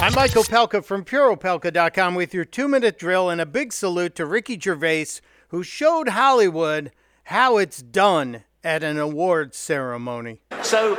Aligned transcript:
I'm 0.00 0.14
Michael 0.14 0.44
Pelka 0.44 0.84
from 0.84 1.04
PuroPelka.com 1.04 2.14
with 2.14 2.32
your 2.32 2.44
two 2.44 2.68
minute 2.68 3.00
drill 3.00 3.30
and 3.30 3.40
a 3.40 3.46
big 3.46 3.72
salute 3.72 4.14
to 4.14 4.26
Ricky 4.26 4.56
Gervais, 4.58 5.20
who 5.48 5.64
showed 5.64 6.10
Hollywood 6.10 6.92
how 7.24 7.56
it's 7.58 7.82
done 7.82 8.44
at 8.62 8.84
an 8.84 8.96
awards 8.96 9.58
ceremony. 9.58 10.40
So, 10.62 10.96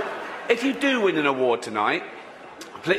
if 0.49 0.65
you 0.65 0.73
do 0.73 0.99
win 0.99 1.17
an 1.17 1.25
award 1.25 1.61
tonight, 1.61 2.03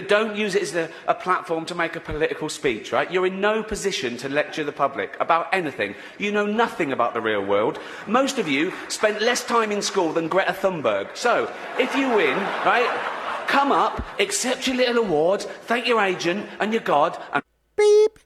don't 0.07 0.37
use 0.37 0.55
it 0.55 0.63
as 0.63 0.75
a, 0.75 0.89
a 1.07 1.15
platform 1.15 1.67
to 1.67 1.75
make 1.75 1.97
a 1.97 2.01
political 2.01 2.49
speech, 2.49 2.93
right? 2.93 3.11
You're 3.11 3.27
in 3.27 3.39
no 3.39 3.63
position 3.63 4.17
to 4.19 4.31
lecture 4.31 4.65
the 4.65 4.73
public 4.73 5.19
about 5.21 5.49
anything. 5.53 5.95
You 6.19 6.33
know 6.33 6.47
nothing 6.47 6.93
about 6.93 7.13
the 7.13 7.21
real 7.21 7.45
world. 7.45 7.79
Most 8.07 8.39
of 8.39 8.49
you 8.49 8.73
spent 8.89 9.21
less 9.21 9.45
time 9.45 9.71
in 9.71 9.83
school 9.83 10.15
than 10.15 10.29
Greta 10.29 10.53
Thunberg. 10.55 11.15
So, 11.15 11.53
if 11.79 11.95
you 11.95 12.09
win, 12.09 12.39
right, 12.65 13.20
come 13.51 13.73
up, 13.73 14.03
accept 14.21 14.67
your 14.69 14.77
little 14.77 15.03
award, 15.03 15.43
thank 15.43 15.87
your 15.87 16.01
agent 16.01 16.49
and 16.61 16.73
your 16.73 16.83
God, 16.83 17.21
and 17.33 17.43
Beep. 17.77 18.19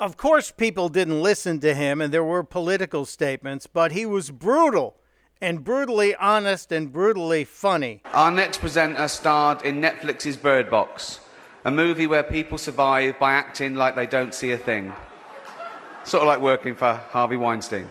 Of 0.00 0.16
course, 0.16 0.50
people 0.50 0.88
didn't 0.88 1.22
listen 1.22 1.60
to 1.60 1.74
him, 1.74 2.00
and 2.00 2.12
there 2.12 2.24
were 2.24 2.42
political 2.42 3.04
statements, 3.04 3.66
but 3.66 3.92
he 3.92 4.06
was 4.06 4.30
brutal 4.30 4.96
and 5.40 5.62
brutally 5.62 6.14
honest 6.16 6.72
and 6.72 6.92
brutally 6.92 7.44
funny. 7.44 8.00
Our 8.12 8.30
next 8.30 8.58
presenter 8.58 9.08
starred 9.08 9.62
in 9.62 9.80
Netflix's 9.80 10.36
Bird 10.36 10.70
Box, 10.70 11.20
a 11.64 11.70
movie 11.70 12.06
where 12.06 12.22
people 12.22 12.58
survive 12.58 13.18
by 13.18 13.32
acting 13.32 13.74
like 13.74 13.94
they 13.94 14.06
don't 14.06 14.34
see 14.34 14.52
a 14.52 14.58
thing. 14.58 14.92
Sort 16.04 16.22
of 16.22 16.28
like 16.28 16.40
working 16.40 16.74
for 16.74 16.94
Harvey 17.10 17.36
Weinstein. 17.36 17.88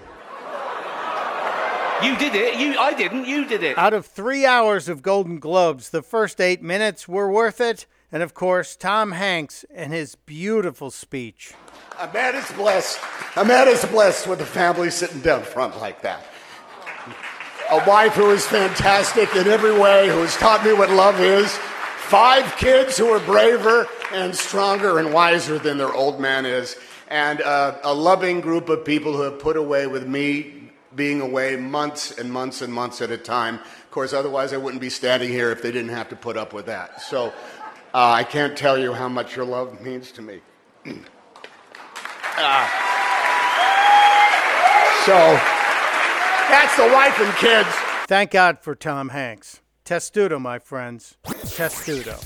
You 2.03 2.17
did 2.17 2.35
it. 2.35 2.59
You, 2.59 2.77
I 2.77 2.93
didn't. 2.93 3.25
You 3.27 3.45
did 3.45 3.63
it. 3.63 3.77
Out 3.77 3.93
of 3.93 4.05
three 4.05 4.45
hours 4.45 4.89
of 4.89 5.01
Golden 5.01 5.39
Globes, 5.39 5.89
the 5.89 6.01
first 6.01 6.41
eight 6.41 6.61
minutes 6.61 7.07
were 7.07 7.31
worth 7.31 7.61
it. 7.61 7.85
And 8.11 8.21
of 8.23 8.33
course, 8.33 8.75
Tom 8.75 9.13
Hanks 9.13 9.63
and 9.73 9.93
his 9.93 10.15
beautiful 10.15 10.91
speech. 10.91 11.53
A 11.99 12.11
man 12.11 12.35
is 12.35 12.51
blessed. 12.51 12.99
A 13.37 13.45
man 13.45 13.67
is 13.67 13.85
blessed 13.85 14.27
with 14.27 14.41
a 14.41 14.45
family 14.45 14.89
sitting 14.89 15.21
down 15.21 15.43
front 15.43 15.79
like 15.79 16.01
that. 16.01 16.23
A 17.71 17.87
wife 17.87 18.13
who 18.13 18.31
is 18.31 18.45
fantastic 18.45 19.33
in 19.35 19.47
every 19.47 19.77
way, 19.77 20.09
who 20.09 20.19
has 20.21 20.35
taught 20.35 20.65
me 20.65 20.73
what 20.73 20.89
love 20.89 21.21
is. 21.21 21.55
Five 21.99 22.57
kids 22.57 22.97
who 22.97 23.07
are 23.07 23.19
braver 23.21 23.87
and 24.11 24.35
stronger 24.35 24.99
and 24.99 25.13
wiser 25.13 25.57
than 25.57 25.77
their 25.77 25.93
old 25.93 26.19
man 26.19 26.45
is. 26.45 26.75
And 27.07 27.41
uh, 27.41 27.77
a 27.83 27.93
loving 27.93 28.41
group 28.41 28.67
of 28.67 28.83
people 28.83 29.13
who 29.15 29.21
have 29.21 29.39
put 29.39 29.55
away 29.55 29.87
with 29.87 30.05
me 30.05 30.60
being 30.95 31.21
away 31.21 31.55
months 31.55 32.17
and 32.17 32.31
months 32.31 32.61
and 32.61 32.73
months 32.73 33.01
at 33.01 33.11
a 33.11 33.17
time. 33.17 33.55
Of 33.55 33.91
course, 33.91 34.13
otherwise 34.13 34.53
I 34.53 34.57
wouldn't 34.57 34.81
be 34.81 34.89
standing 34.89 35.29
here 35.29 35.51
if 35.51 35.61
they 35.61 35.71
didn't 35.71 35.91
have 35.91 36.09
to 36.09 36.15
put 36.15 36.37
up 36.37 36.53
with 36.53 36.65
that. 36.67 37.01
So 37.01 37.27
uh, 37.93 38.11
I 38.11 38.23
can't 38.23 38.57
tell 38.57 38.77
you 38.77 38.93
how 38.93 39.09
much 39.09 39.35
your 39.35 39.45
love 39.45 39.81
means 39.81 40.11
to 40.13 40.21
me. 40.21 40.41
Uh, 40.85 42.67
so 45.05 45.17
that's 46.49 46.75
the 46.77 46.87
wife 46.93 47.19
and 47.19 47.33
kids. 47.35 47.69
Thank 48.07 48.31
God 48.31 48.59
for 48.59 48.75
Tom 48.75 49.09
Hanks. 49.09 49.61
Testudo, 49.83 50.39
my 50.39 50.59
friends. 50.59 51.17
Testudo. 51.25 52.17